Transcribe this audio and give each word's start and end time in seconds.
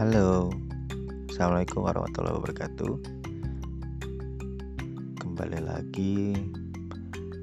Halo, 0.00 0.48
Assalamualaikum 1.28 1.84
warahmatullahi 1.84 2.32
wabarakatuh. 2.40 2.92
Kembali 5.20 5.60
lagi 5.60 6.32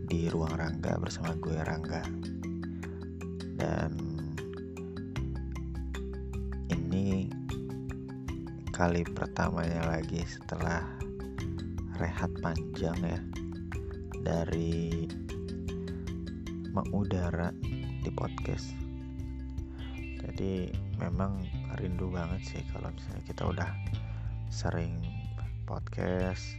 di 0.10 0.26
Ruang 0.26 0.58
Rangga 0.58 0.98
bersama 0.98 1.38
gue 1.38 1.54
Rangga. 1.54 2.02
Dan 3.62 3.94
ini 6.74 7.30
kali 8.74 9.06
pertamanya 9.06 9.94
lagi 9.94 10.26
setelah 10.26 10.82
rehat 12.02 12.34
panjang 12.42 12.98
ya 13.06 13.22
Dari 14.26 15.06
mengudara 16.74 17.54
di 18.02 18.10
podcast. 18.18 18.74
Jadi 20.26 20.74
memang 20.98 21.57
rindu 21.78 22.10
banget 22.10 22.42
sih 22.42 22.62
kalau 22.74 22.90
misalnya 22.90 23.24
kita 23.30 23.44
udah 23.46 23.70
sering 24.50 24.98
podcast 25.70 26.58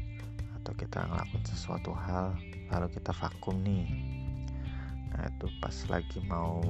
atau 0.62 0.72
kita 0.78 1.02
ngelakuin 1.10 1.42
sesuatu 1.42 1.91
hal 1.91 2.38
lalu 2.70 2.86
kita 2.94 3.10
vakum 3.10 3.58
nih. 3.66 3.88
Nah 5.10 5.27
itu 5.27 5.50
pas 5.58 5.74
lagi 5.91 6.22
mau 6.28 6.62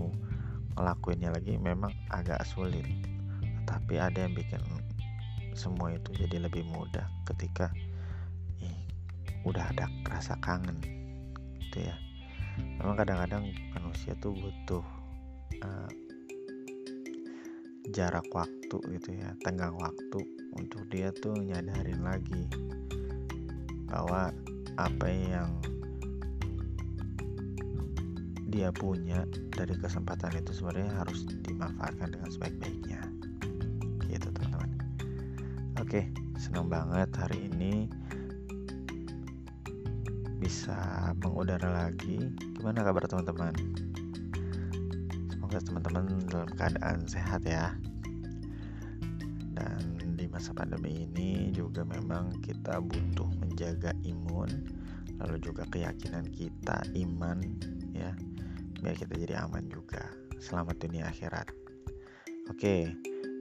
ngelakuinnya 0.78 1.34
lagi 1.34 1.60
memang 1.60 1.92
agak 2.08 2.40
sulit. 2.48 2.86
Tapi 3.68 4.00
ada 4.00 4.24
yang 4.24 4.32
bikin 4.32 4.62
semua 5.52 5.92
itu 5.92 6.14
jadi 6.14 6.48
lebih 6.48 6.64
mudah 6.70 7.04
ketika 7.28 7.68
ih, 8.62 8.78
udah 9.44 9.68
ada 9.74 9.90
rasa 10.08 10.38
kangen 10.40 10.78
gitu 11.60 11.84
ya. 11.84 11.96
Memang 12.80 12.96
kadang-kadang 12.96 13.50
manusia 13.74 14.14
tuh 14.22 14.32
butuh 14.34 14.84
uh, 15.62 15.90
jarak 17.92 18.26
waktu 18.36 18.76
gitu 18.98 19.10
ya 19.16 19.32
tenggang 19.40 19.76
waktu 19.80 20.20
untuk 20.56 20.84
dia 20.92 21.08
tuh 21.12 21.32
nyadarin 21.36 22.04
lagi 22.04 22.44
bahwa 23.88 24.28
apa 24.76 25.06
yang 25.08 25.48
dia 28.48 28.72
punya 28.72 29.28
dari 29.52 29.76
kesempatan 29.76 30.40
itu 30.40 30.56
sebenarnya 30.56 31.04
harus 31.04 31.28
dimanfaatkan 31.44 32.16
dengan 32.16 32.28
sebaik-baiknya. 32.32 33.00
Gitu 34.08 34.28
teman-teman. 34.32 34.70
Oke 35.80 36.08
senang 36.40 36.72
banget 36.72 37.12
hari 37.16 37.48
ini 37.52 37.92
bisa 40.40 41.12
mengudara 41.20 41.88
lagi. 41.88 42.32
Gimana 42.56 42.84
kabar 42.84 43.04
teman-teman 43.04 43.52
semoga 45.58 45.90
teman-teman 45.90 46.22
dalam 46.30 46.50
keadaan 46.54 46.96
sehat 47.10 47.42
ya. 47.42 47.74
Dan 49.58 50.14
di 50.14 50.30
masa 50.30 50.54
pandemi 50.54 51.02
ini 51.02 51.50
juga 51.50 51.82
memang 51.82 52.30
kita 52.46 52.78
butuh 52.78 53.26
menjaga 53.42 53.90
imun 54.06 54.46
lalu 55.18 55.42
juga 55.42 55.66
keyakinan 55.66 56.30
kita 56.30 56.78
iman 57.02 57.42
ya. 57.90 58.14
Biar 58.78 58.94
kita 58.94 59.18
jadi 59.18 59.42
aman 59.42 59.66
juga. 59.66 60.06
Selamat 60.38 60.78
dunia 60.78 61.10
akhirat. 61.10 61.50
Oke 62.54 62.94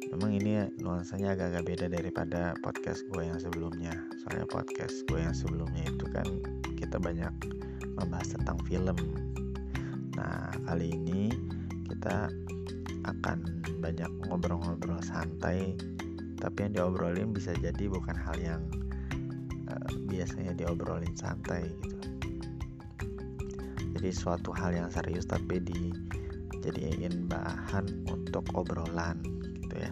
memang 0.09 0.33
ini 0.39 0.71
nuansanya 0.81 1.35
agak-agak 1.37 1.63
beda 1.69 1.85
daripada 1.91 2.57
podcast 2.65 3.05
gue 3.13 3.29
yang 3.29 3.37
sebelumnya. 3.37 3.93
Soalnya 4.25 4.49
podcast 4.49 5.05
gue 5.05 5.21
yang 5.21 5.37
sebelumnya 5.37 5.85
itu 5.85 6.05
kan 6.09 6.25
kita 6.81 6.97
banyak 6.97 7.29
membahas 7.93 8.33
tentang 8.33 8.57
film. 8.65 8.97
Nah 10.17 10.49
kali 10.65 10.97
ini 10.97 11.29
kita 11.87 12.31
akan 13.07 13.63
banyak 13.79 14.11
ngobrol-ngobrol 14.27 14.99
santai 14.99 15.79
tapi 16.37 16.69
yang 16.69 16.73
diobrolin 16.77 17.33
bisa 17.33 17.55
jadi 17.57 17.89
bukan 17.89 18.13
hal 18.13 18.37
yang 18.37 18.61
uh, 19.71 19.89
biasanya 20.05 20.53
diobrolin 20.53 21.15
santai 21.17 21.65
gitu. 21.65 21.97
Jadi 23.97 24.09
suatu 24.13 24.53
hal 24.53 24.77
yang 24.77 24.89
serius 24.93 25.25
tapi 25.25 25.57
dijadiin 25.57 27.25
bahan 27.25 28.05
untuk 28.05 28.45
obrolan 28.53 29.17
gitu 29.65 29.75
ya. 29.81 29.91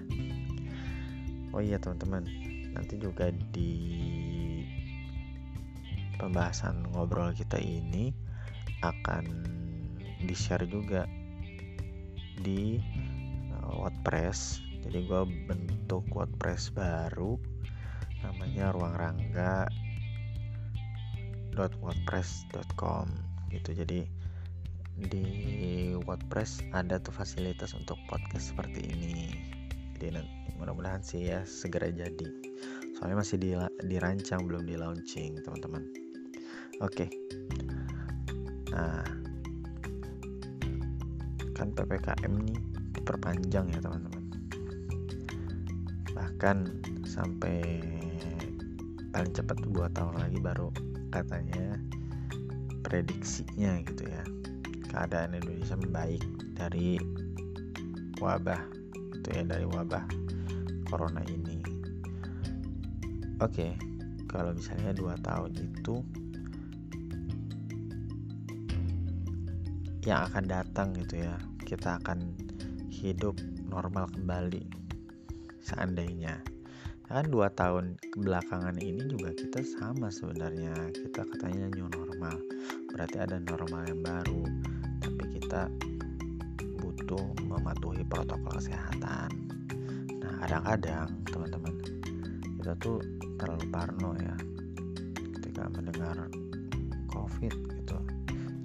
Oh 1.49 1.63
iya 1.63 1.81
teman-teman 1.81 2.29
nanti 2.77 3.01
juga 3.01 3.33
di 3.49 3.73
pembahasan 6.21 6.85
ngobrol 6.93 7.33
kita 7.33 7.57
ini 7.57 8.13
akan 8.85 9.25
di 10.21 10.35
share 10.37 10.67
juga 10.69 11.09
di 12.41 12.79
uh, 13.53 13.73
WordPress. 13.85 14.63
Jadi 14.85 15.05
gue 15.07 15.21
bentuk 15.49 16.05
WordPress 16.13 16.73
baru 16.75 17.37
namanya 18.25 18.73
ruang 18.73 18.95
rangga 18.97 19.69
.wordpress.com 21.55 23.07
gitu. 23.53 23.71
Jadi 23.71 24.03
di 24.95 25.27
WordPress 26.03 26.63
ada 26.71 26.99
tuh 26.99 27.15
fasilitas 27.15 27.71
untuk 27.75 27.99
podcast 28.11 28.51
seperti 28.51 28.83
ini. 28.91 29.31
Jadi 29.95 30.19
mudah-mudahan 30.59 31.03
sih 31.03 31.31
ya 31.31 31.43
segera 31.47 31.87
jadi. 31.91 32.27
Soalnya 32.95 33.23
masih 33.23 33.37
di, 33.39 33.51
dirancang 33.87 34.47
belum 34.47 34.67
di 34.67 34.75
launching 34.75 35.39
teman-teman. 35.43 35.83
Oke. 36.83 37.07
Nah 38.71 39.24
kan 41.55 41.71
PPKM 41.71 42.33
nih 42.43 42.59
diperpanjang 42.99 43.71
ya 43.71 43.79
teman-teman. 43.79 44.23
Bahkan 46.11 46.57
sampai 47.07 47.63
paling 49.15 49.31
cepat 49.31 49.57
dua 49.63 49.87
tahun 49.95 50.19
lagi 50.19 50.39
baru 50.43 50.69
katanya 51.15 51.79
prediksinya 52.83 53.79
gitu 53.87 54.03
ya. 54.03 54.23
Keadaan 54.91 55.39
Indonesia 55.39 55.79
membaik 55.79 56.23
dari 56.59 56.99
wabah 58.19 58.59
itu 59.15 59.27
ya 59.31 59.43
dari 59.47 59.63
wabah 59.63 60.03
corona 60.91 61.23
ini. 61.31 61.63
Oke 63.39 63.79
kalau 64.27 64.51
misalnya 64.51 64.91
dua 64.91 65.15
tahun 65.23 65.55
itu 65.55 66.03
yang 70.05 70.29
akan 70.29 70.45
datang 70.45 70.93
gitu 70.93 71.25
ya. 71.25 71.33
Kita 71.65 71.97
akan 71.97 72.37
hidup 72.93 73.41
normal 73.65 74.05
kembali 74.13 74.61
seandainya. 75.65 76.37
Kan 77.09 77.29
dua 77.29 77.49
tahun 77.53 77.97
kebelakangan 78.13 78.77
ini 78.81 79.01
juga 79.09 79.33
kita 79.33 79.65
sama 79.65 80.13
sebenarnya. 80.13 80.73
Kita 80.93 81.25
katanya 81.25 81.73
new 81.73 81.89
normal. 81.89 82.37
Berarti 82.93 83.17
ada 83.17 83.41
normal 83.41 83.89
yang 83.89 84.01
baru. 84.05 84.41
Tapi 85.01 85.23
kita 85.41 85.69
butuh 86.77 87.25
mematuhi 87.45 88.05
protokol 88.05 88.61
kesehatan. 88.61 89.29
Nah 90.21 90.33
kadang-kadang 90.45 91.09
teman-teman 91.29 91.73
kita 92.61 92.73
tuh 92.77 93.01
terlalu 93.41 93.65
parno 93.73 94.13
ya. 94.21 94.37
Ketika 95.41 95.65
mendengar 95.73 96.29
covid 97.09 97.53
gitu 97.53 97.97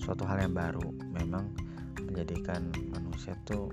suatu 0.01 0.25
hal 0.25 0.41
yang 0.49 0.57
baru. 0.57 0.89
Memang 1.13 1.53
menjadikan 2.01 2.73
manusia 2.91 3.37
tuh 3.45 3.69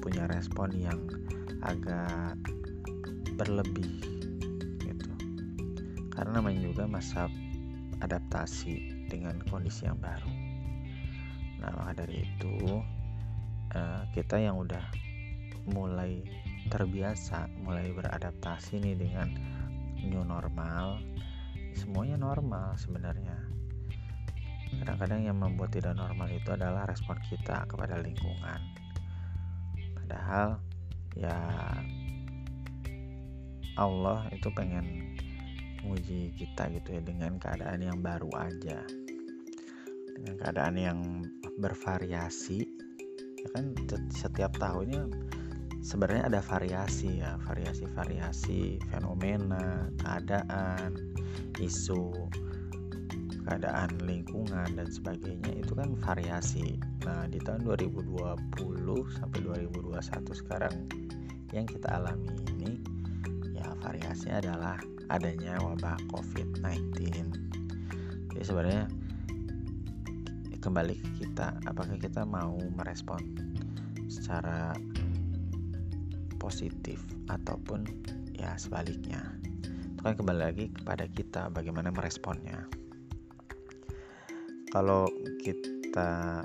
punya 0.00 0.24
respon 0.30 0.70
yang 0.72 0.98
agak 1.62 2.38
berlebih 3.36 4.00
gitu. 4.80 5.10
Karena 6.14 6.38
namanya 6.40 6.62
juga 6.62 6.86
masa 6.86 7.26
adaptasi 8.02 9.06
dengan 9.10 9.42
kondisi 9.50 9.84
yang 9.84 9.98
baru. 9.98 10.30
Nah 11.60 11.70
maka 11.78 12.02
dari 12.06 12.26
itu 12.26 12.82
eh, 13.74 14.02
kita 14.14 14.38
yang 14.38 14.58
udah 14.58 14.82
mulai 15.70 16.22
terbiasa 16.66 17.46
mulai 17.62 17.94
beradaptasi 17.94 18.82
nih 18.82 18.98
dengan 18.98 19.30
new 20.02 20.26
normal 20.26 20.98
semuanya 21.70 22.18
normal 22.18 22.74
sebenarnya 22.74 23.21
kadang-kadang 24.82 25.30
yang 25.30 25.38
membuat 25.38 25.70
tidak 25.70 25.94
normal 25.94 26.26
itu 26.26 26.50
adalah 26.50 26.82
respon 26.90 27.14
kita 27.30 27.62
kepada 27.70 28.02
lingkungan. 28.02 28.60
Padahal 29.94 30.58
ya 31.14 31.38
Allah 33.78 34.26
itu 34.34 34.50
pengen 34.50 35.14
menguji 35.86 36.34
kita 36.34 36.66
gitu 36.74 36.98
ya 36.98 37.02
dengan 37.06 37.38
keadaan 37.38 37.78
yang 37.78 38.02
baru 38.02 38.26
aja. 38.34 38.82
Dengan 40.18 40.34
keadaan 40.42 40.74
yang 40.74 40.98
bervariasi 41.62 42.66
ya 43.38 43.48
kan 43.54 43.74
setiap 44.10 44.50
tahunnya 44.58 45.06
sebenarnya 45.82 46.26
ada 46.26 46.40
variasi 46.42 47.22
ya 47.22 47.38
variasi-variasi 47.42 48.82
fenomena 48.90 49.90
keadaan 50.02 50.94
isu 51.58 52.10
keadaan 53.42 53.90
lingkungan 54.06 54.78
dan 54.78 54.88
sebagainya 54.88 55.52
itu 55.58 55.74
kan 55.74 55.94
variasi. 55.98 56.78
Nah 57.06 57.26
di 57.26 57.42
tahun 57.42 57.66
2020 57.66 58.38
sampai 59.18 59.38
2021 59.42 59.98
sekarang 60.34 60.74
yang 61.52 61.68
kita 61.68 62.00
alami 62.00 62.32
ini 62.56 62.80
ya 63.52 63.66
variasinya 63.84 64.40
adalah 64.40 64.76
adanya 65.12 65.60
wabah 65.60 66.00
COVID-19 66.08 67.52
jadi 68.32 68.44
sebenarnya 68.48 68.84
kembali 70.62 70.94
ke 70.96 71.08
kita 71.22 71.58
apakah 71.68 71.94
kita 72.00 72.24
mau 72.24 72.56
merespon 72.78 73.20
secara 74.08 74.72
positif 76.40 76.98
ataupun 77.30 77.86
ya 78.34 78.56
sebaliknya? 78.58 79.20
Itu 79.94 80.00
kan 80.02 80.18
kembali 80.18 80.40
lagi 80.42 80.66
kepada 80.74 81.06
kita 81.06 81.54
bagaimana 81.54 81.94
meresponnya 81.94 82.66
kalau 84.72 85.04
kita 85.44 86.40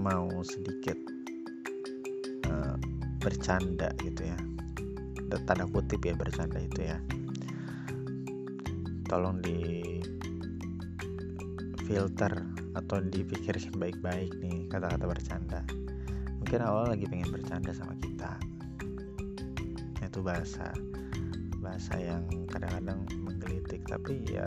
mau 0.00 0.26
sedikit 0.40 0.96
uh, 2.48 2.80
bercanda 3.20 3.92
gitu 4.00 4.24
ya 4.24 4.38
tanda 5.44 5.68
kutip 5.68 6.00
ya 6.06 6.16
bercanda 6.16 6.56
itu 6.56 6.88
ya 6.88 6.96
tolong 9.12 9.44
di 9.44 9.84
filter 11.84 12.32
atau 12.74 12.98
dipikirin 12.98 13.76
baik-baik 13.76 14.32
nih 14.40 14.66
kata-kata 14.72 15.04
bercanda. 15.04 15.60
Mungkin 16.40 16.60
awal 16.64 16.96
lagi 16.96 17.04
pengen 17.06 17.30
bercanda 17.30 17.70
sama 17.76 17.94
kita. 18.00 18.40
Itu 20.00 20.24
bahasa 20.24 20.72
bahasa 21.60 21.96
yang 21.96 22.24
kadang-kadang 22.48 23.04
menggelitik 23.20 23.84
tapi 23.88 24.20
ya 24.28 24.44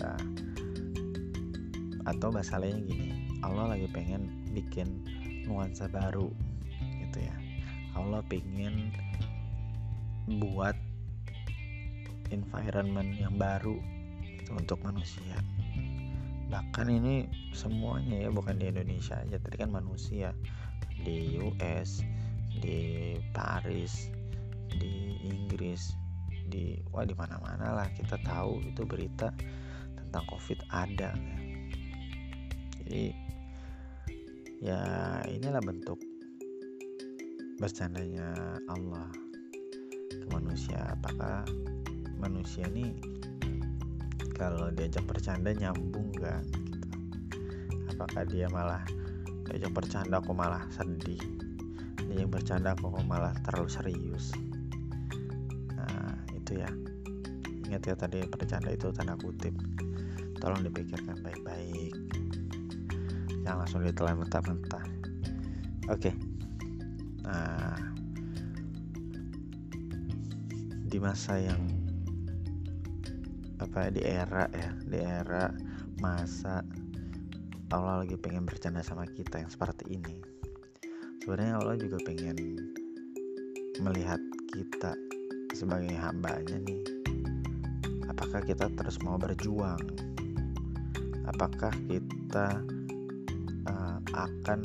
atau 2.08 2.32
bahasa 2.32 2.56
lainnya 2.56 2.88
gini 2.88 3.28
Allah 3.44 3.76
lagi 3.76 3.88
pengen 3.92 4.32
bikin 4.56 5.04
nuansa 5.46 5.88
baru 5.88 6.32
gitu 6.82 7.20
ya. 7.24 7.36
Allah 7.96 8.22
pengen 8.28 8.92
buat 10.28 10.76
environment 12.30 13.16
yang 13.16 13.40
baru 13.40 13.80
untuk 14.52 14.84
manusia. 14.84 15.40
Bahkan 16.48 16.88
ini 16.88 17.28
semuanya 17.56 18.28
ya 18.28 18.30
bukan 18.32 18.60
di 18.60 18.72
Indonesia 18.72 19.20
aja 19.20 19.40
tadi 19.40 19.56
kan 19.56 19.72
manusia. 19.72 20.36
Di 21.02 21.40
US 21.40 22.04
di 22.60 23.14
Paris 23.32 24.12
di 24.68 25.24
Inggris 25.24 25.96
di 26.48 26.76
wah 26.92 27.08
di 27.08 27.16
mana-mana 27.16 27.72
lah. 27.72 27.88
Kita 27.96 28.20
tahu 28.20 28.64
itu 28.64 28.84
berita 28.84 29.32
tentang 29.96 30.24
COVID 30.28 30.60
ada 30.72 31.16
jadi 32.88 33.12
ya 34.64 34.80
inilah 35.28 35.60
bentuk 35.60 36.00
bercandanya 37.60 38.32
Allah 38.72 39.12
ke 40.08 40.24
manusia. 40.32 40.96
Apakah 40.96 41.44
manusia 42.16 42.64
ini 42.72 42.96
kalau 44.40 44.72
diajak 44.72 45.04
bercanda 45.04 45.52
nyambung 45.52 46.16
gak 46.16 46.48
gitu? 46.48 46.88
Apakah 47.92 48.24
dia 48.24 48.48
malah 48.48 48.88
diajak 49.52 49.76
bercanda 49.76 50.24
kok 50.24 50.32
malah 50.32 50.64
sedih? 50.72 51.20
Diajak 52.08 52.40
bercanda 52.40 52.72
kok 52.72 53.04
malah 53.04 53.36
terlalu 53.44 53.68
serius? 53.68 54.32
Nah 55.76 56.24
itu 56.32 56.64
ya. 56.64 56.72
Ingat 57.68 57.84
ya 57.84 57.96
tadi 58.00 58.24
bercanda 58.32 58.72
itu 58.72 58.96
tanda 58.96 59.20
kutip. 59.20 59.52
Tolong 60.40 60.64
dipikirkan 60.64 61.20
baik-baik 61.20 62.07
jangan 63.48 63.64
langsung 63.64 63.80
ditelan 63.80 64.20
mentah-mentah. 64.20 64.84
Oke. 65.88 66.12
Nah. 67.24 67.80
Di 70.84 71.00
masa 71.00 71.40
yang 71.40 71.64
apa 73.64 73.88
di 73.88 74.04
era 74.04 74.52
ya 74.52 74.70
di 74.84 75.00
era 75.00 75.48
masa 76.04 76.60
Allah 77.72 78.04
lagi 78.04 78.20
pengen 78.20 78.44
bercanda 78.44 78.84
sama 78.84 79.08
kita 79.08 79.40
yang 79.40 79.48
seperti 79.48 79.96
ini. 79.96 80.20
Sebenarnya 81.24 81.64
Allah 81.64 81.80
juga 81.80 82.04
pengen 82.04 82.36
melihat 83.80 84.20
kita 84.52 84.92
sebagai 85.56 85.96
hambanya 85.96 86.60
nih. 86.68 86.84
Apakah 88.12 88.44
kita 88.44 88.68
terus 88.76 89.00
mau 89.04 89.16
berjuang? 89.16 89.80
Apakah 91.28 91.72
kita 91.88 92.64
akan 94.16 94.64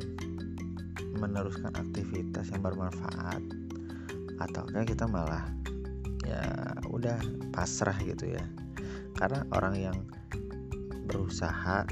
meneruskan 1.16 1.72
aktivitas 1.74 2.50
yang 2.50 2.62
bermanfaat. 2.62 3.42
Ataukah 4.42 4.82
kita 4.82 5.06
malah 5.06 5.46
ya 6.26 6.42
udah 6.90 7.18
pasrah 7.54 7.96
gitu 8.02 8.34
ya. 8.34 8.44
Karena 9.14 9.46
orang 9.54 9.74
yang 9.78 9.98
berusaha 11.06 11.86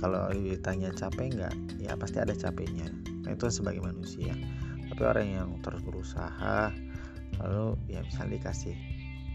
kalau 0.00 0.32
ditanya 0.32 0.90
capek 0.96 1.36
nggak 1.36 1.54
ya 1.76 1.92
pasti 1.94 2.18
ada 2.18 2.32
capeknya. 2.32 2.88
Nah, 3.26 3.36
itu 3.36 3.52
sebagai 3.52 3.84
manusia. 3.84 4.32
Tapi 4.90 5.02
orang 5.06 5.26
yang 5.28 5.48
terus 5.62 5.84
berusaha 5.86 6.72
lalu 7.40 7.78
ya 7.88 8.04
misalnya 8.04 8.36
dikasih 8.36 8.76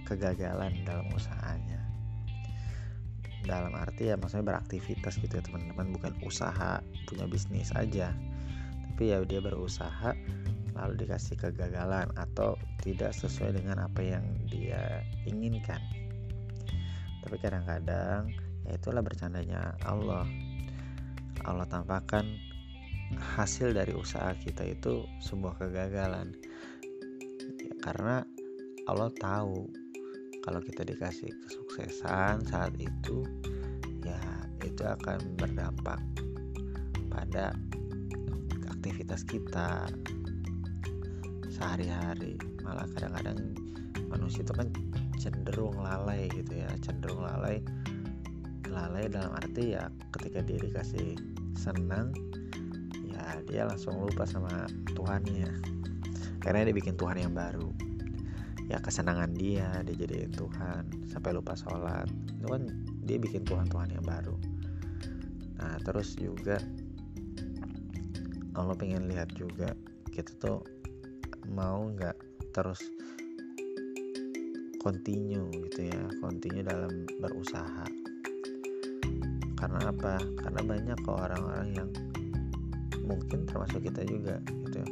kegagalan 0.06 0.86
dalam 0.86 1.10
usahanya 1.10 1.75
dalam 3.46 3.74
arti 3.78 4.10
ya 4.10 4.18
maksudnya 4.18 4.58
beraktivitas 4.58 5.22
gitu 5.22 5.40
ya 5.40 5.44
teman-teman. 5.46 5.94
Bukan 5.94 6.14
usaha 6.26 6.82
punya 7.08 7.26
bisnis 7.30 7.72
aja. 7.78 8.12
Tapi 8.92 9.14
ya 9.14 9.22
dia 9.24 9.40
berusaha 9.40 10.14
lalu 10.76 11.08
dikasih 11.08 11.40
kegagalan 11.40 12.12
atau 12.20 12.60
tidak 12.84 13.16
sesuai 13.16 13.56
dengan 13.56 13.88
apa 13.88 14.04
yang 14.04 14.26
dia 14.52 15.02
inginkan. 15.24 15.80
Tapi 17.24 17.36
kadang-kadang 17.40 18.30
ya 18.68 18.72
itulah 18.76 19.02
bercandanya 19.02 19.74
Allah. 19.88 20.28
Allah 21.46 21.68
tampakkan 21.70 22.26
hasil 23.38 23.72
dari 23.72 23.94
usaha 23.94 24.34
kita 24.36 24.66
itu 24.66 25.06
sebuah 25.22 25.62
kegagalan. 25.62 26.34
Ya, 27.62 27.74
karena 27.82 28.26
Allah 28.90 29.10
tahu 29.18 29.85
kalau 30.46 30.62
kita 30.62 30.86
dikasih 30.86 31.34
kesuksesan 31.50 32.46
saat 32.46 32.78
itu 32.78 33.26
ya 34.06 34.22
itu 34.62 34.86
akan 34.86 35.18
berdampak 35.42 35.98
pada 37.10 37.58
aktivitas 38.70 39.26
kita 39.26 39.90
sehari-hari. 41.50 42.38
Malah 42.62 42.86
kadang-kadang 42.94 43.58
manusia 44.06 44.46
itu 44.46 44.54
kan 44.54 44.70
cenderung 45.18 45.82
lalai 45.82 46.30
gitu 46.30 46.62
ya 46.62 46.70
cenderung 46.86 47.26
lalai 47.26 47.66
lalai 48.70 49.10
dalam 49.10 49.34
arti 49.34 49.74
ya 49.74 49.90
ketika 50.14 50.46
dia 50.46 50.62
dikasih 50.62 51.18
senang 51.58 52.14
ya 53.02 53.42
dia 53.50 53.66
langsung 53.66 53.98
lupa 53.98 54.30
sama 54.30 54.70
Tuhannya. 54.94 55.50
Karena 56.38 56.62
dia 56.70 56.78
bikin 56.78 56.94
Tuhan 56.94 57.18
yang 57.18 57.34
baru 57.34 57.74
ya 58.66 58.82
kesenangan 58.82 59.30
dia 59.38 59.70
dia 59.86 59.96
jadi 59.96 60.26
Tuhan 60.34 61.10
sampai 61.10 61.32
lupa 61.38 61.54
sholat. 61.54 62.10
Itu 62.42 62.48
kan 62.50 62.64
dia 63.06 63.18
bikin 63.22 63.46
Tuhan 63.46 63.70
Tuhan 63.70 63.90
yang 63.94 64.06
baru. 64.06 64.36
Nah 65.62 65.78
terus 65.86 66.18
juga 66.18 66.58
Allah 68.56 68.76
pengen 68.78 69.06
lihat 69.12 69.36
juga 69.36 69.76
kita 70.10 70.32
tuh 70.40 70.60
mau 71.52 71.86
nggak 71.92 72.16
terus 72.56 72.82
continue 74.82 75.50
gitu 75.70 75.90
ya 75.90 76.02
continue 76.22 76.66
dalam 76.66 77.06
berusaha. 77.22 77.86
Karena 79.56 79.90
apa? 79.90 80.22
Karena 80.42 80.62
banyak 80.62 80.98
kok 81.02 81.18
orang-orang 81.18 81.70
yang 81.74 81.90
mungkin 83.06 83.46
termasuk 83.46 83.86
kita 83.86 84.02
juga 84.06 84.42
gitu 84.66 84.82
ya. 84.82 84.90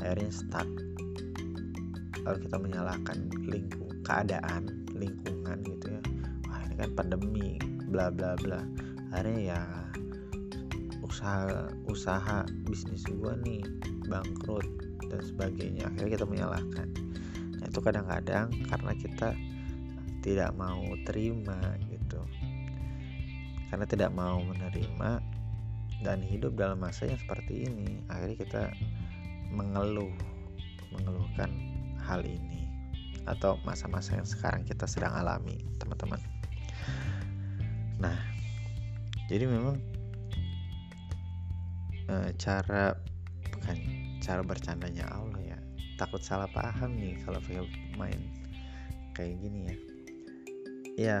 akhirnya 0.00 0.32
stuck 0.32 0.68
lalu 2.30 2.46
kita 2.46 2.56
menyalahkan 2.62 3.18
lingkung 3.42 3.90
keadaan 4.06 4.86
lingkungan 4.94 5.58
gitu 5.66 5.86
ya. 5.90 6.02
Wah 6.46 6.62
ini 6.62 6.74
kan 6.78 6.90
pandemi 6.94 7.58
bla 7.90 8.06
bla 8.06 8.38
bla. 8.38 8.62
Akhirnya 9.10 9.58
ya 9.58 9.60
usaha 11.02 11.66
usaha 11.90 12.46
bisnis 12.70 13.02
gua 13.18 13.34
nih 13.42 13.66
bangkrut 14.06 14.62
dan 15.10 15.18
sebagainya. 15.26 15.90
Akhirnya 15.90 16.22
kita 16.22 16.26
menyalahkan. 16.30 16.86
Nah, 17.58 17.66
itu 17.66 17.80
kadang-kadang 17.82 18.46
karena 18.70 18.92
kita 18.94 19.28
tidak 20.22 20.54
mau 20.54 20.86
terima 21.02 21.58
gitu. 21.90 22.22
Karena 23.74 23.86
tidak 23.90 24.14
mau 24.14 24.38
menerima 24.38 25.18
dan 26.06 26.22
hidup 26.22 26.54
dalam 26.54 26.78
masa 26.78 27.10
yang 27.10 27.20
seperti 27.20 27.66
ini, 27.68 28.00
akhirnya 28.08 28.38
kita 28.40 28.62
mengeluh, 29.52 30.10
mengeluhkan 30.94 31.69
hal 32.06 32.24
ini 32.24 32.66
atau 33.28 33.60
masa-masa 33.62 34.16
yang 34.16 34.26
sekarang 34.26 34.64
kita 34.64 34.88
sedang 34.88 35.12
alami, 35.12 35.60
teman-teman. 35.76 36.18
Nah, 38.00 38.16
jadi 39.28 39.46
memang 39.46 39.76
e, 42.10 42.14
cara 42.34 42.98
bukan 43.54 43.78
cara 44.18 44.42
bercandanya 44.42 45.06
Allah 45.14 45.54
ya 45.54 45.58
takut 45.94 46.20
salah 46.24 46.50
paham 46.50 46.98
nih 46.98 47.14
kalau 47.22 47.38
pakai 47.44 47.62
main 47.94 48.20
kayak 49.14 49.38
gini 49.38 49.60
ya 49.68 49.76
ya 50.98 51.16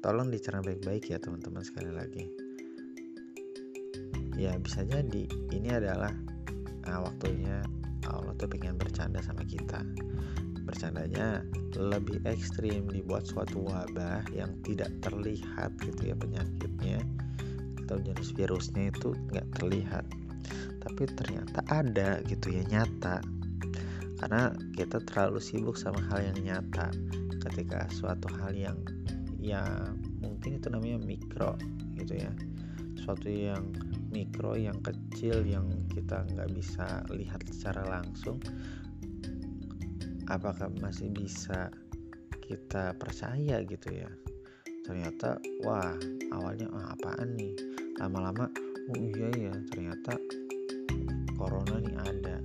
tolong 0.00 0.32
dicerna 0.32 0.64
baik-baik 0.64 1.12
ya 1.12 1.20
teman-teman 1.20 1.62
sekali 1.62 1.92
lagi 1.92 2.24
ya 4.40 4.56
bisa 4.58 4.82
jadi 4.88 5.28
ini 5.52 5.68
adalah 5.70 6.10
nah, 6.88 7.04
waktunya 7.04 7.62
Allah 8.12 8.36
tuh 8.36 8.48
pengen 8.48 8.76
bercanda 8.76 9.18
sama 9.24 9.42
kita 9.42 9.80
bercandanya 10.62 11.42
lebih 11.74 12.22
ekstrim 12.22 12.86
dibuat 12.86 13.26
suatu 13.26 13.66
wabah 13.66 14.22
yang 14.30 14.54
tidak 14.62 14.94
terlihat 15.02 15.74
gitu 15.82 16.14
ya 16.14 16.14
penyakitnya 16.14 17.02
atau 17.82 17.98
jenis 17.98 18.30
virusnya 18.32 18.88
itu 18.94 19.12
nggak 19.34 19.46
terlihat. 19.58 20.06
Tapi 20.82 21.02
ternyata 21.12 21.60
ada 21.68 22.22
gitu 22.24 22.48
ya 22.54 22.62
nyata. 22.70 23.20
Karena 24.22 24.54
kita 24.78 25.02
terlalu 25.02 25.42
sibuk 25.42 25.74
sama 25.74 25.98
hal 26.08 26.32
yang 26.32 26.38
nyata. 26.40 26.94
Ketika 27.42 27.90
suatu 27.90 28.30
hal 28.38 28.54
yang 28.54 28.78
ya 29.42 29.66
mungkin 30.22 30.62
itu 30.62 30.70
namanya 30.70 31.02
mikro 31.02 31.58
gitu 31.98 32.16
ya. 32.16 32.30
Suatu 33.02 33.26
yang 33.26 33.74
mikro 34.12 34.54
yang 34.54 34.78
kecil 34.84 35.40
yang 35.42 35.66
kita 35.88 36.22
nggak 36.36 36.52
bisa 36.52 37.00
lihat 37.10 37.40
secara 37.48 37.82
langsung 37.88 38.36
apakah 40.28 40.68
masih 40.78 41.08
bisa 41.10 41.72
kita 42.44 42.92
percaya 43.00 43.64
gitu 43.64 43.88
ya? 43.90 44.10
Ternyata 44.84 45.40
wah 45.64 45.96
awalnya 46.36 46.68
ah, 46.76 46.92
apaan 46.92 47.32
nih? 47.34 47.56
Lama-lama 47.96 48.46
oh 48.92 48.98
iya 49.00 49.50
ya 49.50 49.54
ternyata 49.72 50.20
corona 51.34 51.80
nih 51.80 51.96
ada. 51.96 52.36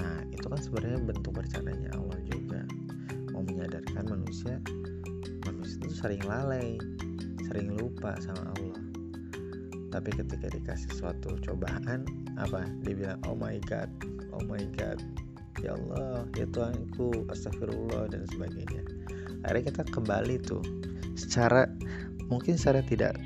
Nah 0.00 0.16
itu 0.32 0.46
kan 0.48 0.60
sebenarnya 0.64 1.00
bentuk 1.04 1.32
bercandanya 1.36 1.92
Allah 1.92 2.18
juga. 2.24 2.64
Mau 3.36 3.44
menyadarkan 3.44 4.08
manusia 4.08 4.56
manusia 5.48 5.76
itu 5.80 5.94
sering 5.96 6.22
lalai 6.28 6.76
sering 7.48 7.72
lupa 7.80 8.12
sama 8.20 8.52
Allah 8.52 8.87
tapi 9.98 10.14
ketika 10.14 10.46
dikasih 10.46 10.94
suatu 10.94 11.34
cobaan 11.42 12.06
apa? 12.38 12.62
Dia 12.86 12.94
bilang 12.94 13.18
oh 13.26 13.34
my 13.34 13.58
god 13.66 13.90
oh 14.30 14.38
my 14.46 14.62
god 14.78 15.02
ya 15.58 15.74
Allah 15.74 16.22
ya 16.38 16.46
Tuhanku 16.54 17.26
astagfirullah 17.34 18.06
dan 18.14 18.22
sebagainya. 18.30 18.86
Akhirnya 19.42 19.74
kita 19.74 19.82
kembali 19.90 20.38
tuh 20.38 20.62
secara 21.18 21.66
mungkin 22.30 22.54
secara 22.54 22.86
tidak 22.86 23.18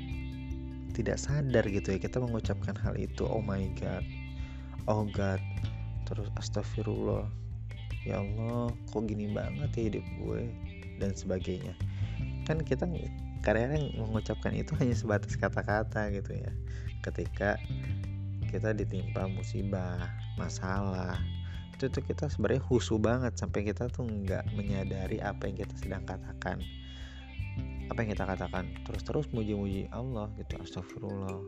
tidak 0.97 1.21
sadar 1.21 1.61
gitu 1.69 1.93
ya 1.93 2.01
kita 2.01 2.17
mengucapkan 2.17 2.73
hal 2.73 2.97
itu 2.97 3.21
oh 3.21 3.45
my 3.45 3.69
god 3.77 4.01
oh 4.89 5.05
god 5.13 5.41
terus 6.09 6.25
astagfirullah 6.41 7.29
ya 8.01 8.17
Allah 8.17 8.73
kok 8.89 9.05
gini 9.05 9.29
banget 9.29 9.69
ya 9.77 9.81
hidup 9.93 10.05
gue 10.25 10.41
dan 10.97 11.13
sebagainya. 11.13 11.77
Kan 12.49 12.65
kita 12.65 12.89
kadang-kadang 13.43 13.91
mengucapkan 13.99 14.55
itu 14.55 14.71
hanya 14.79 14.95
sebatas 14.95 15.35
kata-kata 15.35 16.09
gitu 16.15 16.31
ya. 16.33 16.51
Ketika 17.03 17.59
kita 18.47 18.71
ditimpa 18.71 19.27
musibah 19.27 20.07
masalah 20.39 21.19
itu 21.73 21.89
tuh 21.89 22.05
kita 22.05 22.29
sebenarnya 22.29 22.63
husu 22.69 22.95
banget 23.01 23.35
sampai 23.35 23.65
kita 23.65 23.89
tuh 23.91 24.05
nggak 24.07 24.45
menyadari 24.55 25.19
apa 25.19 25.51
yang 25.51 25.59
kita 25.59 25.75
sedang 25.75 26.07
katakan. 26.07 26.63
Apa 27.91 27.97
yang 27.99 28.15
kita 28.15 28.23
katakan? 28.23 28.71
Terus-terus 28.87 29.27
muji-muji 29.35 29.91
Allah 29.91 30.31
gitu 30.39 30.55
astagfirullah. 30.63 31.43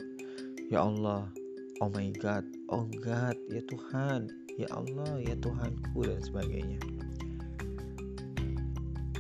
Ya 0.68 0.84
Allah 0.84 1.32
oh 1.80 1.90
my 1.94 2.10
god 2.20 2.44
oh 2.72 2.88
god 3.04 3.36
ya 3.52 3.60
Tuhan 3.68 4.32
ya 4.58 4.68
Allah 4.72 5.20
ya 5.24 5.36
Tuhanku 5.40 6.04
dan 6.04 6.20
sebagainya. 6.20 6.80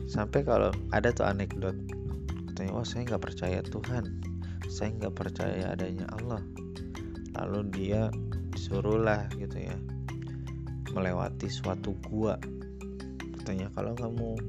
Sampai 0.09 0.43
kalau 0.43 0.71
ada 0.95 1.11
tuh 1.11 1.27
anekdot 1.27 1.75
katanya 2.55 2.79
oh 2.79 2.87
saya 2.87 3.03
nggak 3.03 3.19
percaya 3.19 3.59
Tuhan. 3.67 4.05
Saya 4.71 4.95
nggak 4.95 5.11
percaya 5.11 5.75
adanya 5.75 6.07
Allah. 6.15 6.39
Lalu 7.35 7.67
dia 7.67 8.07
disuruhlah 8.55 9.27
gitu 9.35 9.59
ya 9.59 9.75
melewati 10.95 11.51
suatu 11.51 11.99
gua. 12.07 12.39
Katanya 13.35 13.67
kalau 13.75 13.91
kamu 13.91 14.39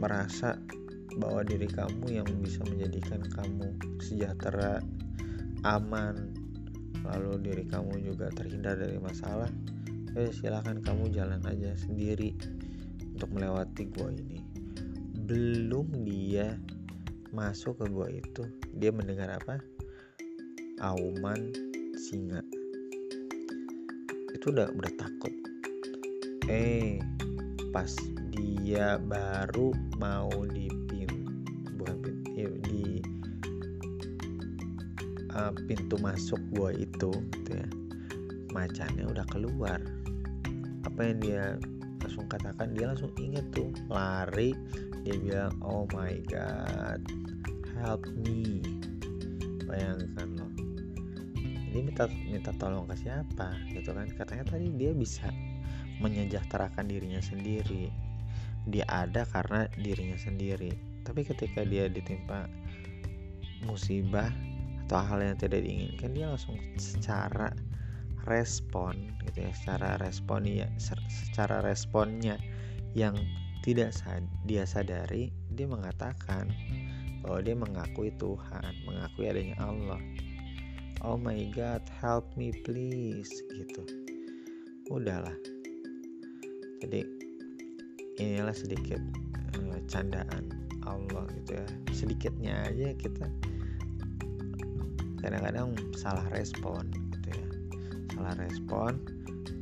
merasa 0.00 0.56
bahwa 1.20 1.44
diri 1.44 1.68
kamu 1.68 2.08
yang 2.08 2.28
bisa 2.40 2.64
menjadikan 2.64 3.20
kamu 3.36 3.76
sejahtera 4.00 4.80
aman 5.68 6.32
lalu 7.04 7.44
diri 7.44 7.68
kamu 7.68 7.92
juga 8.00 8.32
terhindar 8.32 8.80
dari 8.80 8.96
masalah 8.96 9.52
ya 10.16 10.32
silahkan 10.32 10.80
kamu 10.80 11.12
jalan 11.12 11.44
aja 11.44 11.76
sendiri 11.76 12.32
untuk 13.12 13.28
melewati 13.36 13.88
gua 13.92 14.12
ini 14.12 14.45
belum 15.26 16.06
dia 16.06 16.54
masuk 17.34 17.82
ke 17.82 17.86
gua 17.90 18.06
itu 18.06 18.46
dia 18.78 18.94
mendengar 18.94 19.34
apa? 19.34 19.58
Auman 20.78 21.50
singa. 21.98 22.38
Itu 24.30 24.54
udah 24.54 24.70
udah 24.70 24.92
takut. 24.94 25.34
Eh 26.46 27.02
pas 27.74 27.90
dia 28.30 29.02
baru 29.02 29.74
mau 29.98 30.30
di 30.46 30.70
pin 30.86 31.10
bukan 31.74 31.96
pin 32.06 32.16
ya, 32.38 32.48
di 32.70 33.02
uh, 35.34 35.50
pintu 35.66 35.98
masuk 35.98 36.38
gua 36.54 36.70
itu 36.70 37.10
gitu 37.10 37.50
ya 37.50 37.68
macannya 38.54 39.10
udah 39.10 39.26
keluar. 39.34 39.82
Apa 40.86 41.00
yang 41.02 41.18
dia 41.18 41.44
langsung 41.98 42.30
katakan 42.30 42.70
dia 42.78 42.94
langsung 42.94 43.10
inget 43.18 43.42
tuh 43.50 43.74
lari 43.90 44.54
dia 45.06 45.14
bilang 45.22 45.54
oh 45.62 45.86
my 45.94 46.18
god 46.26 46.98
help 47.78 48.02
me. 48.26 48.58
Bayangkan 49.62 50.28
loh. 50.34 50.52
Ini 51.70 51.78
minta 51.78 52.10
minta 52.26 52.50
tolong 52.58 52.90
ke 52.90 52.98
siapa 52.98 53.54
gitu 53.70 53.94
kan? 53.94 54.10
Katanya 54.10 54.42
tadi 54.42 54.74
dia 54.74 54.90
bisa 54.90 55.30
menyejahterakan 56.02 56.90
dirinya 56.90 57.22
sendiri. 57.22 57.94
Dia 58.66 58.82
ada 58.90 59.22
karena 59.30 59.70
dirinya 59.78 60.18
sendiri. 60.18 60.74
Tapi 61.06 61.22
ketika 61.22 61.62
dia 61.62 61.86
ditimpa 61.86 62.50
musibah 63.62 64.34
atau 64.86 65.02
hal 65.02 65.18
yang 65.22 65.38
tidak 65.38 65.66
diinginkan 65.66 66.14
dia 66.14 66.30
langsung 66.30 66.58
secara 66.78 67.50
respon 68.26 69.14
gitu 69.26 69.46
ya 69.46 69.52
secara 69.54 69.98
respon 69.98 70.46
ya 70.46 70.70
secara 70.78 71.58
responnya 71.62 72.38
yang 72.94 73.18
tidak 73.66 73.90
sad 73.90 74.22
dia 74.46 74.62
sadari 74.62 75.34
dia 75.58 75.66
mengatakan 75.66 76.54
bahwa 77.26 77.42
dia 77.42 77.58
mengakui 77.58 78.14
Tuhan 78.14 78.70
mengakui 78.86 79.26
adanya 79.26 79.58
Allah. 79.58 79.98
Oh 81.02 81.18
my 81.18 81.50
god 81.50 81.82
help 81.98 82.30
me 82.38 82.54
please 82.62 83.26
gitu. 83.50 83.82
Udahlah. 84.86 85.34
Jadi 86.78 87.02
inilah 88.22 88.54
sedikit 88.54 89.02
uh, 89.58 89.82
candaan 89.90 90.46
Allah 90.86 91.26
gitu 91.42 91.58
ya. 91.58 91.66
Sedikitnya 91.90 92.70
aja 92.70 92.94
kita 92.94 93.26
kadang-kadang 95.18 95.74
salah 95.98 96.22
respon 96.30 96.86
gitu 97.18 97.34
ya. 97.34 97.48
Salah 98.14 98.38
respon 98.38 99.02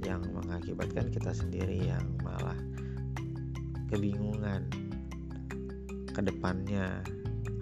yang 0.04 0.20
mengakibatkan 0.36 1.08
kita 1.08 1.32
sendiri 1.32 1.88
yang 1.88 2.04
malah 2.20 2.60
kebingungan 3.90 4.68
ke 6.14 6.20
depannya 6.22 7.02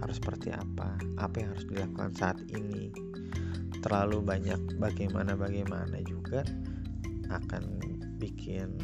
harus 0.03 0.19
seperti 0.19 0.51
apa? 0.53 0.99
Apa 1.19 1.35
yang 1.43 1.55
harus 1.55 1.67
dilakukan 1.67 2.11
saat 2.15 2.39
ini? 2.51 2.91
Terlalu 3.83 4.23
banyak 4.23 4.79
bagaimana 4.79 5.35
bagaimana 5.35 5.99
juga 6.07 6.47
akan 7.31 7.65
bikin 8.19 8.79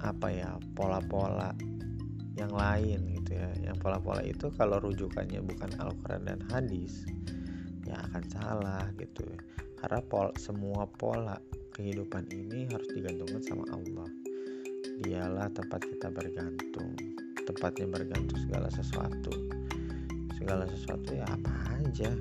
apa 0.00 0.32
ya 0.32 0.56
pola-pola 0.74 1.54
yang 2.34 2.50
lain 2.50 3.14
gitu 3.20 3.38
ya. 3.38 3.50
Yang 3.70 3.76
pola-pola 3.82 4.22
itu 4.26 4.50
kalau 4.54 4.82
rujukannya 4.82 5.42
bukan 5.44 5.70
Al-Quran 5.78 6.26
dan 6.26 6.40
hadis 6.50 7.06
ya 7.86 7.98
akan 8.10 8.22
salah 8.30 8.86
gitu. 8.98 9.22
Ya 9.26 9.40
karena 9.80 10.00
pol 10.04 10.28
semua 10.36 10.84
pola 10.84 11.40
kehidupan 11.72 12.28
ini 12.28 12.68
harus 12.68 12.88
digantungkan 12.92 13.40
sama 13.40 13.64
Allah 13.72 14.19
dialah 15.00 15.48
tempat 15.56 15.80
kita 15.80 16.12
bergantung. 16.12 16.92
Tempatnya 17.48 17.88
bergantung 17.88 18.36
segala 18.36 18.68
sesuatu. 18.68 19.32
Segala 20.36 20.68
sesuatu 20.68 21.16
ya 21.16 21.24
apa 21.24 21.52
aja. 21.80 22.12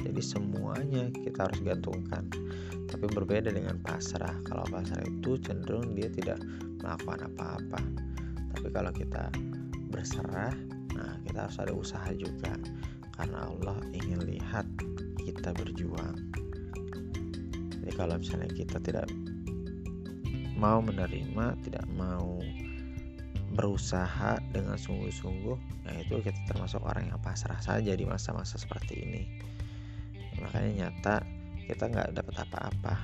Jadi 0.00 0.22
semuanya 0.24 1.12
kita 1.12 1.44
harus 1.44 1.60
gantungkan. 1.60 2.24
Tapi 2.88 3.04
berbeda 3.12 3.52
dengan 3.52 3.76
pasrah. 3.84 4.32
Kalau 4.48 4.64
pasrah 4.72 5.04
itu 5.04 5.36
cenderung 5.44 5.92
dia 5.92 6.08
tidak 6.08 6.40
melakukan 6.80 7.28
apa-apa. 7.32 7.80
Tapi 8.56 8.68
kalau 8.72 8.92
kita 8.96 9.28
berserah 9.92 10.56
nah 10.96 11.20
kita 11.28 11.44
harus 11.44 11.58
ada 11.60 11.72
usaha 11.76 12.08
juga. 12.16 12.56
Karena 13.12 13.48
Allah 13.48 13.76
ingin 13.92 14.24
lihat 14.24 14.64
kita 15.20 15.52
berjuang. 15.52 16.16
Jadi 17.84 17.92
kalau 17.92 18.16
misalnya 18.18 18.50
kita 18.50 18.80
tidak 18.80 19.06
mau 20.56 20.80
menerima 20.80 21.56
tidak 21.64 21.86
mau 21.94 22.40
berusaha 23.56 24.36
dengan 24.50 24.76
sungguh-sungguh 24.76 25.86
nah 25.86 25.94
itu 26.02 26.18
kita 26.20 26.36
termasuk 26.50 26.82
orang 26.82 27.08
yang 27.08 27.20
pasrah 27.22 27.60
saja 27.62 27.94
di 27.94 28.02
masa-masa 28.02 28.58
seperti 28.58 29.06
ini. 29.06 29.22
Makanya 30.42 30.70
nyata 30.90 31.16
kita 31.64 31.88
nggak 31.88 32.10
dapat 32.18 32.36
apa-apa. 32.42 32.94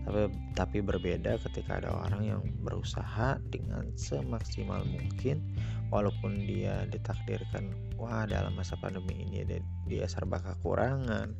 Tapi 0.00 0.20
tapi 0.56 0.78
berbeda 0.82 1.38
ketika 1.48 1.78
ada 1.78 1.92
orang 1.92 2.22
yang 2.24 2.42
berusaha 2.64 3.38
dengan 3.52 3.88
semaksimal 3.94 4.82
mungkin 4.88 5.44
walaupun 5.92 6.34
dia 6.48 6.88
ditakdirkan 6.88 7.70
wah 8.00 8.24
dalam 8.24 8.56
masa 8.56 8.74
pandemi 8.80 9.22
ini 9.22 9.44
dia, 9.44 9.60
dia 9.86 10.06
serba 10.08 10.40
kekurangan 10.40 11.36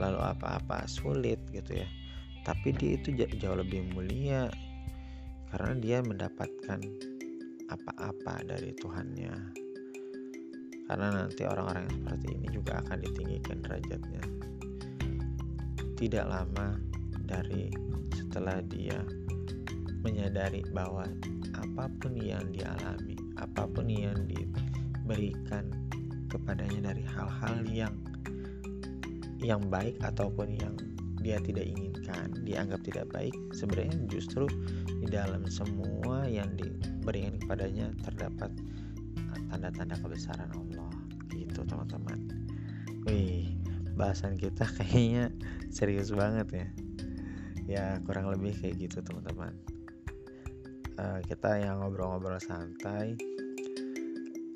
lalu 0.00 0.20
apa-apa 0.20 0.88
sulit 0.90 1.38
gitu 1.54 1.80
ya. 1.80 1.88
Tapi 2.42 2.72
dia 2.72 2.96
itu 2.96 3.12
jauh 3.14 3.56
lebih 3.56 3.84
mulia 3.92 4.48
karena 5.50 5.72
dia 5.82 5.98
mendapatkan 6.00 6.80
apa-apa 7.70 8.46
dari 8.46 8.70
Tuhannya. 8.74 9.34
Karena 10.90 11.06
nanti 11.22 11.46
orang-orang 11.46 11.86
yang 11.86 11.96
seperti 12.02 12.26
ini 12.34 12.46
juga 12.50 12.72
akan 12.82 12.98
ditinggikan 12.98 13.58
derajatnya. 13.62 14.22
Tidak 15.98 16.26
lama 16.26 16.78
dari 17.26 17.70
setelah 18.14 18.58
dia 18.66 18.98
menyadari 20.02 20.66
bahwa 20.74 21.06
apa 21.54 21.86
pun 22.00 22.16
yang 22.16 22.42
dialami 22.50 23.18
apa 23.36 23.68
pun 23.68 23.86
yang 23.86 24.16
diberikan 24.26 25.68
kepadanya 26.30 26.94
dari 26.94 27.04
hal-hal 27.04 27.58
yang 27.68 27.94
yang 29.40 29.60
baik 29.68 29.96
ataupun 30.04 30.48
yang 30.56 30.74
dia 31.20 31.36
tidak 31.44 31.68
inginkan, 31.68 32.32
dianggap 32.48 32.80
tidak 32.84 33.06
baik, 33.12 33.36
sebenarnya 33.52 33.96
justru 34.08 34.48
di 34.88 35.08
dalam 35.08 35.44
semua 35.52 36.24
yang 36.24 36.48
diberikan 36.56 37.36
kepadanya 37.40 37.92
terdapat 38.00 38.48
tanda-tanda 39.50 39.98
kebesaran 39.98 40.50
Allah. 40.54 40.92
Gitu, 41.30 41.60
teman-teman. 41.66 42.18
Wih, 43.04 43.52
bahasan 43.98 44.38
kita 44.38 44.64
kayaknya 44.80 45.34
serius 45.68 46.14
banget 46.14 46.48
ya. 46.54 46.68
Ya, 47.70 47.84
kurang 48.02 48.30
lebih 48.32 48.56
kayak 48.58 48.80
gitu, 48.80 49.02
teman-teman. 49.02 49.54
Uh, 51.00 51.20
kita 51.24 51.56
yang 51.56 51.80
ngobrol-ngobrol 51.80 52.36
santai 52.42 53.16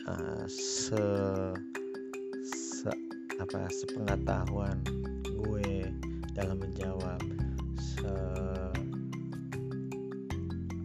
uh, 0.05 0.45
se, 0.45 1.01
se 2.45 2.91
apa 3.41 3.65
sepengetahuan 3.73 4.77
dalam 6.35 6.59
menjawab 6.59 7.23
se 7.79 8.11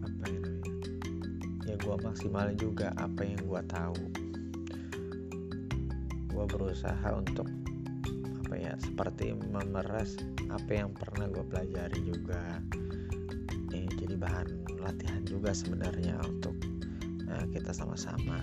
apa 0.06 0.24
ya 0.30 0.38
namanya? 0.38 0.70
Ya 1.66 1.74
gue 1.74 1.96
maksimalin 2.06 2.54
juga 2.54 2.94
apa 2.94 3.26
yang 3.26 3.42
gue 3.42 3.62
tahu. 3.66 4.02
Gue 6.30 6.44
berusaha 6.46 7.08
untuk 7.10 7.50
apa 8.46 8.54
ya 8.54 8.72
seperti 8.78 9.34
memeras 9.50 10.14
apa 10.54 10.70
yang 10.70 10.94
pernah 10.94 11.26
gue 11.26 11.42
pelajari 11.50 11.98
juga. 12.06 12.62
Eh, 13.74 13.90
jadi 13.98 14.14
bahan 14.14 14.78
latihan 14.78 15.22
juga 15.26 15.50
sebenarnya 15.50 16.14
untuk 16.30 16.54
nah, 17.26 17.42
kita 17.50 17.74
sama-sama. 17.74 18.38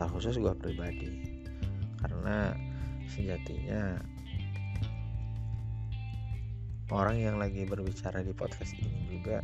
Terkhusus 0.00 0.40
gue 0.40 0.52
pribadi. 0.56 1.12
Karena 2.00 2.52
sejatinya 3.08 4.00
orang 6.92 7.16
yang 7.16 7.36
lagi 7.40 7.64
berbicara 7.64 8.20
di 8.20 8.32
podcast 8.36 8.76
ini 8.76 9.20
juga 9.20 9.40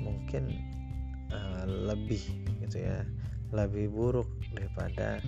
mungkin 0.00 0.56
uh, 1.28 1.64
lebih 1.66 2.22
gitu 2.64 2.80
ya 2.80 3.04
lebih 3.50 3.90
buruk 3.90 4.30
daripada 4.54 5.18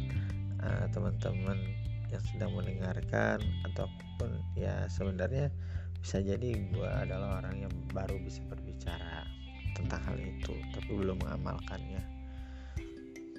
uh, 0.63 0.87
teman-teman 0.95 1.59
yang 2.09 2.23
sedang 2.29 2.53
mendengarkan 2.53 3.41
ataupun 3.73 4.31
ya 4.55 4.85
sebenarnya 4.89 5.49
bisa 6.03 6.19
jadi 6.19 6.59
gue 6.71 6.91
adalah 6.91 7.41
orang 7.41 7.67
yang 7.67 7.75
baru 7.95 8.19
bisa 8.21 8.43
berbicara 8.51 9.25
tentang 9.73 10.03
hal 10.05 10.19
itu 10.21 10.55
tapi 10.77 10.91
belum 10.93 11.17
mengamalkannya. 11.25 12.03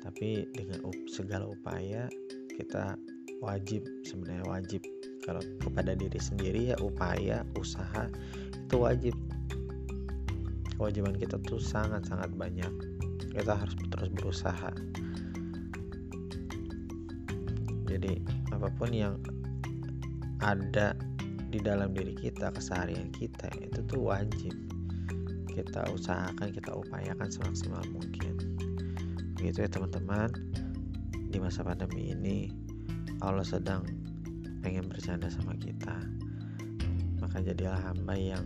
Tapi 0.04 0.52
dengan 0.52 0.84
segala 1.08 1.48
upaya 1.48 2.12
kita 2.56 3.00
wajib 3.40 3.84
sebenarnya 4.04 4.44
wajib 4.48 4.82
kalau 5.24 5.40
kepada 5.64 5.96
diri 5.96 6.20
sendiri 6.20 6.76
ya 6.76 6.78
upaya 6.84 7.48
usaha 7.56 8.12
itu 8.52 8.76
wajib. 8.76 9.16
Kewajiban 10.76 11.16
kita 11.16 11.40
tuh 11.48 11.64
sangat-sangat 11.64 12.36
banyak. 12.36 12.74
Kita 13.32 13.56
harus 13.56 13.76
terus 13.88 14.10
berusaha. 14.12 14.72
Jadi 17.88 18.20
apa 18.52 18.68
pun 18.74 18.90
yang 18.92 19.16
ada 20.44 20.98
di 21.54 21.62
dalam 21.62 21.94
diri 21.94 22.18
kita 22.18 22.52
keseharian 22.52 23.14
kita 23.16 23.48
itu 23.64 23.80
tuh 23.86 24.12
wajib. 24.12 24.52
Kita 25.54 25.86
usahakan 25.94 26.50
kita 26.52 26.74
upayakan 26.74 27.30
semaksimal 27.30 27.86
mungkin. 27.94 28.34
Begitu 29.40 29.64
ya 29.64 29.70
teman-teman. 29.70 30.34
Di 31.30 31.42
masa 31.42 31.66
pandemi 31.66 32.14
ini 32.14 32.50
Allah 33.22 33.46
sedang 33.46 33.86
pengen 34.64 34.88
bercanda 34.88 35.28
sama 35.28 35.54
kita 35.60 36.00
maka 37.24 37.40
jadilah 37.40 37.80
hamba 37.80 38.20
yang 38.20 38.44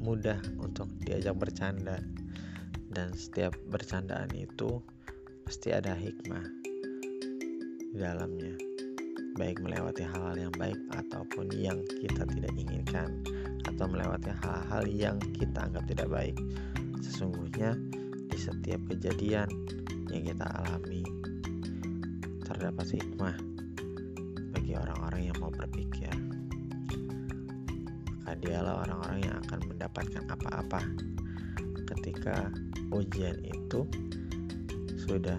mudah 0.00 0.40
untuk 0.62 0.88
diajak 1.04 1.36
bercanda. 1.36 2.00
Dan 2.86 3.12
setiap 3.12 3.52
bercandaan 3.68 4.32
itu 4.32 4.80
pasti 5.44 5.70
ada 5.70 5.92
hikmah 5.92 6.46
di 7.92 7.96
dalamnya. 8.00 8.56
Baik 9.36 9.60
melewati 9.60 10.00
hal-hal 10.00 10.48
yang 10.48 10.54
baik 10.56 10.80
ataupun 10.96 11.52
yang 11.52 11.84
kita 12.00 12.24
tidak 12.24 12.52
inginkan 12.56 13.20
atau 13.68 13.84
melewati 13.84 14.32
hal-hal 14.32 14.84
yang 14.88 15.16
kita 15.36 15.68
anggap 15.68 15.84
tidak 15.84 16.08
baik. 16.08 16.36
Sesungguhnya 17.04 17.76
di 18.32 18.38
setiap 18.40 18.80
kejadian 18.88 19.46
yang 20.08 20.24
kita 20.24 20.46
alami 20.64 21.04
terdapat 22.48 22.96
hikmah 22.96 23.36
orang-orang 24.80 25.32
yang 25.32 25.36
mau 25.40 25.52
berpikir. 25.52 26.12
Maka 28.22 28.32
dialah 28.42 28.82
orang-orang 28.84 29.18
yang 29.22 29.36
akan 29.46 29.60
mendapatkan 29.70 30.24
apa-apa 30.26 30.80
ketika 31.94 32.50
ujian 32.90 33.38
itu 33.46 33.86
sudah 35.06 35.38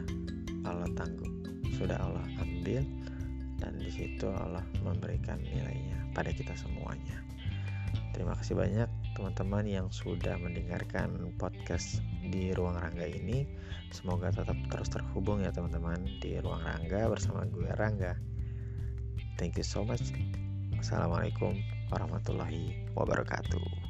Allah 0.63 0.87
tanggung, 0.95 1.43
sudah 1.75 1.99
Allah 1.99 2.23
ambil 2.39 2.83
dan 3.59 3.73
di 3.81 3.91
situ 3.91 4.27
Allah 4.31 4.63
memberikan 4.85 5.41
nilainya 5.41 6.11
pada 6.15 6.31
kita 6.31 6.55
semuanya. 6.55 7.19
Terima 8.15 8.33
kasih 8.33 8.57
banyak 8.57 8.89
teman-teman 9.13 9.65
yang 9.65 9.87
sudah 9.93 10.41
mendengarkan 10.41 11.33
podcast 11.37 12.01
di 12.25 12.49
Ruang 12.53 12.77
Rangga 12.77 13.05
ini. 13.05 13.45
Semoga 13.93 14.33
tetap 14.33 14.57
terus 14.73 14.89
terhubung 14.89 15.45
ya 15.45 15.53
teman-teman 15.53 16.01
di 16.17 16.37
Ruang 16.41 16.65
Rangga 16.65 17.09
bersama 17.13 17.45
gue 17.45 17.69
Rangga. 17.77 18.17
Thank 19.37 19.61
you 19.61 19.65
so 19.65 19.85
much. 19.85 20.01
Assalamualaikum 20.81 21.61
warahmatullahi 21.93 22.89
wabarakatuh. 22.97 23.86